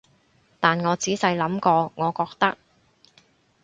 [0.59, 2.57] 但我仔細諗過，我覺得